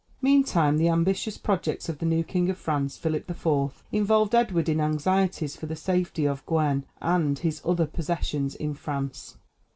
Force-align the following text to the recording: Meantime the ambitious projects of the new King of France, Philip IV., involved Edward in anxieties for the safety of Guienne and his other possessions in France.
Meantime 0.19 0.79
the 0.79 0.89
ambitious 0.89 1.37
projects 1.37 1.87
of 1.87 1.99
the 1.99 2.07
new 2.07 2.23
King 2.23 2.49
of 2.49 2.57
France, 2.57 2.97
Philip 2.97 3.29
IV., 3.29 3.83
involved 3.91 4.33
Edward 4.33 4.67
in 4.67 4.81
anxieties 4.81 5.55
for 5.55 5.67
the 5.67 5.75
safety 5.75 6.25
of 6.25 6.43
Guienne 6.47 6.85
and 6.99 7.37
his 7.37 7.61
other 7.63 7.85
possessions 7.85 8.55
in 8.55 8.73
France. 8.73 9.37